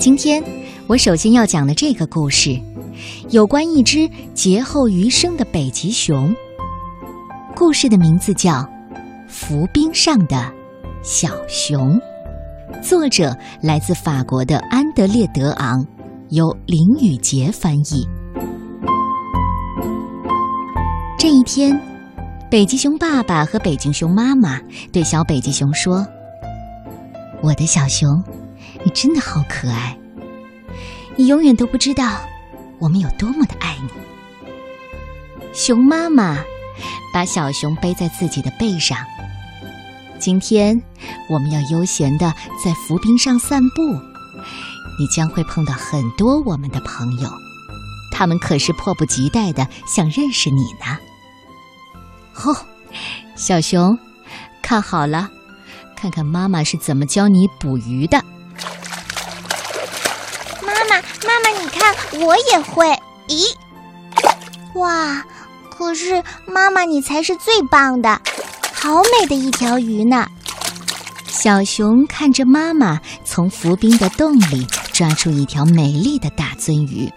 [0.00, 0.42] 今天
[0.86, 2.58] 我首先要讲的这个故事，
[3.28, 6.34] 有关一只劫后余生的北极熊。
[7.54, 8.52] 故事的名字叫
[9.28, 10.50] 《浮冰上的
[11.02, 12.00] 小熊》，
[12.82, 15.86] 作者来自法国的安德烈·德昂，
[16.30, 18.08] 由林雨杰翻译。
[21.18, 21.78] 这一天，
[22.50, 24.58] 北极熊爸爸和北极熊妈妈
[24.90, 26.06] 对小北极熊说
[27.44, 28.08] ：“我的小熊。”
[28.84, 29.98] 你真的好可爱，
[31.16, 32.20] 你永远都不知道
[32.78, 33.90] 我们有多么的爱你。
[35.52, 36.38] 熊妈妈
[37.12, 38.96] 把小熊背在自己的背上。
[40.18, 40.80] 今天
[41.28, 42.32] 我们要悠闲的
[42.64, 43.82] 在浮冰上散步，
[44.98, 47.30] 你将会碰到很多我们的朋友，
[48.12, 50.98] 他们可是迫不及待的想认识你呢。
[52.44, 52.56] 哦，
[53.34, 53.98] 小熊，
[54.62, 55.30] 看好了，
[55.96, 58.22] 看看妈妈是怎么教你捕鱼的。
[62.20, 62.86] 我也会。
[63.28, 63.54] 咦，
[64.74, 65.24] 哇！
[65.76, 68.20] 可是妈妈，你才是最棒的，
[68.74, 70.26] 好美的一条鱼呢。
[71.26, 77.10] 小熊看着妈妈从浮冰的洞里抓出一条美丽的大鳟鱼，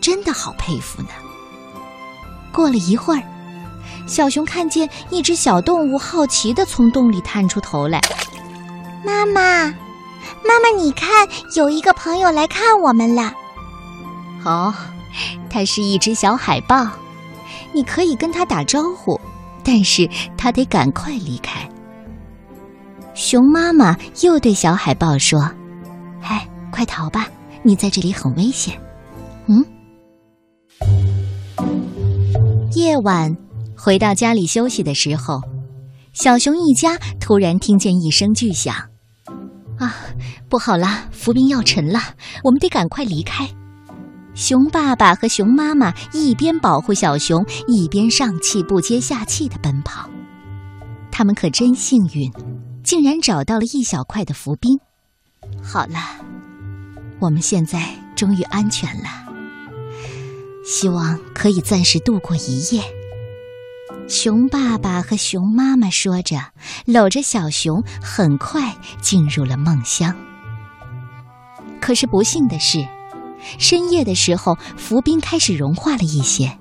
[0.00, 1.08] 真的好佩服呢。
[2.52, 3.22] 过了一会儿，
[4.06, 8.00] 小熊看见一只小动物好奇的从洞里探出头来。
[9.04, 9.64] 妈妈，
[10.44, 13.34] 妈妈，你看，有一个朋友来看我们了。
[14.44, 14.74] 哦，
[15.48, 16.86] 它是一只小海豹，
[17.72, 19.20] 你可以跟它打招呼，
[19.64, 21.68] 但是它得赶快离开。
[23.14, 25.40] 熊妈妈又对小海豹说
[26.22, 27.26] ：“哎，快逃吧，
[27.62, 28.78] 你在这里很危险。”
[29.46, 29.64] 嗯。
[32.72, 33.36] 夜晚
[33.76, 35.40] 回到家里休息的时候，
[36.12, 38.74] 小熊一家突然听见一声巨响，
[39.78, 39.94] 啊，
[40.48, 42.00] 不好了，浮冰要沉了，
[42.42, 43.48] 我们得赶快离开。
[44.34, 50.10] 熊爸爸和熊妈妈一边保护小熊，一边上气不接下气的奔跑。
[51.12, 52.30] 他们可真幸运，
[52.82, 54.76] 竟然找到了一小块的浮冰。
[55.62, 55.98] 好了，
[57.20, 59.08] 我们现在终于安全了，
[60.66, 62.82] 希望可以暂时度过一夜。
[64.08, 66.36] 熊爸爸和熊妈妈说着，
[66.86, 70.14] 搂着小熊，很快进入了梦乡。
[71.80, 72.84] 可是不幸的是。
[73.58, 76.58] 深夜的时候，浮冰开始融化了一些，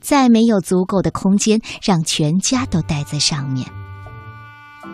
[0.00, 3.66] 再没有足够的空间让全家都待在上面。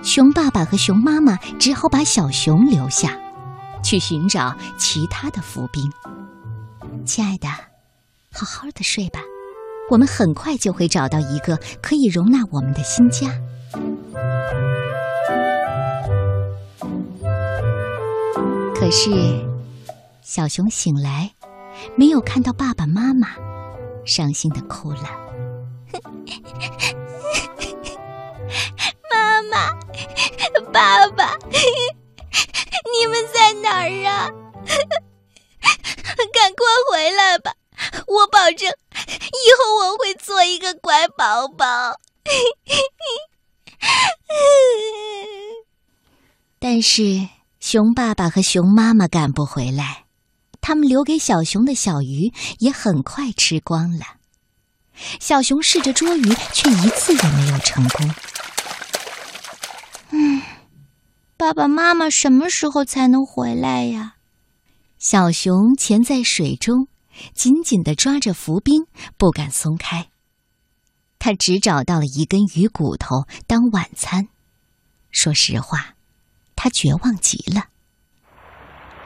[0.02, 3.18] 熊爸爸和熊妈妈只好把小熊留下，
[3.82, 5.90] 去寻找其他的浮冰。
[7.04, 7.48] 亲爱的，
[8.32, 9.20] 好好的睡吧，
[9.90, 13.28] 我们很快就会找到一个可以容纳我们的新家。
[18.74, 19.47] 可是。
[20.28, 21.34] 小熊醒来，
[21.96, 23.28] 没有看到爸爸妈妈，
[24.04, 25.04] 伤心的哭了。
[29.10, 29.72] 妈妈，
[30.70, 34.30] 爸爸，你们在哪儿啊？
[36.34, 37.54] 赶快回来吧！
[38.06, 41.98] 我保证，以后我会做一个乖宝宝。
[46.60, 47.28] 但是，
[47.60, 50.04] 熊爸爸和熊妈妈赶不回来。
[50.68, 54.04] 他们留给小熊的小鱼也很快吃光了。
[55.18, 58.14] 小熊试着捉鱼，却一次也没有成功。
[60.10, 60.42] 嗯，
[61.38, 64.16] 爸爸妈妈什么时候才能回来呀？
[64.98, 66.88] 小熊潜在水中，
[67.34, 68.84] 紧紧的抓着浮冰，
[69.16, 70.10] 不敢松开。
[71.18, 74.28] 他只找到了一根鱼骨头当晚餐。
[75.10, 75.94] 说实话，
[76.54, 77.68] 他绝望极了。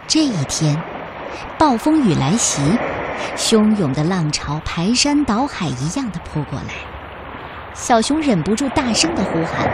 [0.08, 1.01] 这一天。
[1.58, 2.60] 暴风雨来袭，
[3.36, 6.74] 汹涌的浪潮排山倒海一样的扑过来。
[7.74, 9.66] 小熊忍不住大声的呼喊：“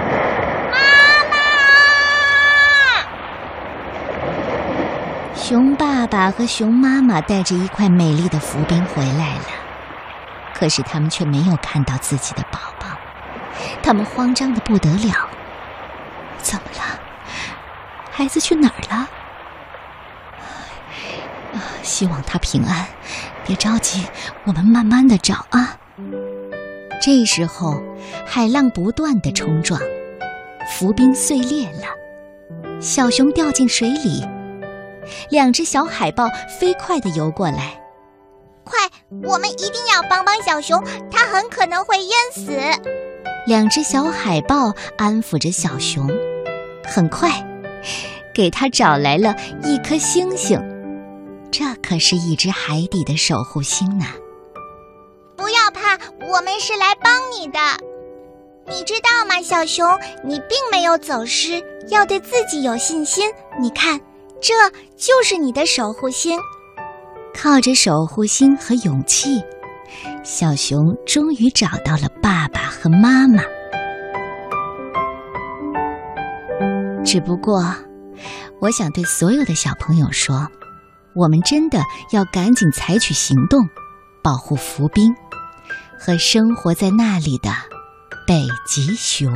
[0.70, 0.78] 妈
[1.30, 1.36] 妈！”
[5.34, 9.46] 熊爸爸和熊妈妈带着一块美丽的浮冰回来了，
[10.54, 12.86] 可是他们却没有看到自己的宝宝，
[13.82, 15.28] 他们慌张的不得了。
[16.38, 17.00] 怎么了？
[18.12, 19.08] 孩子去哪儿了？
[21.82, 22.86] 希望他平安，
[23.46, 24.02] 别着急，
[24.44, 25.78] 我们慢慢的找啊。
[27.00, 27.82] 这时候，
[28.26, 29.80] 海浪不断的冲撞，
[30.70, 34.24] 浮冰碎裂了，小熊掉进水里，
[35.30, 36.28] 两只小海豹
[36.58, 37.80] 飞快的游过来。
[38.64, 38.78] 快，
[39.22, 42.52] 我们一定要帮帮小熊，它很可能会淹死。
[43.46, 46.06] 两只小海豹安抚着小熊，
[46.84, 47.30] 很快，
[48.34, 50.60] 给它找来了一颗星星。
[51.58, 54.04] 这可是一只海底的守护星呢。
[55.36, 55.98] 不要怕，
[56.32, 57.58] 我们是来帮你的。
[58.68, 59.84] 你知道吗，小熊？
[60.24, 63.28] 你并没有走失，要对自己有信心。
[63.60, 64.00] 你看，
[64.40, 64.54] 这
[64.96, 66.38] 就是你的守护星。
[67.34, 69.42] 靠着守护星和勇气，
[70.22, 73.42] 小熊终于找到了爸爸和妈妈。
[77.04, 77.74] 只不过，
[78.60, 80.46] 我想对所有的小朋友说，
[81.14, 81.80] 我们真的
[82.12, 83.68] 要赶紧采取行动
[84.22, 85.14] 保护浮冰
[85.98, 87.50] 和生活在那里的
[88.26, 89.32] 北极熊。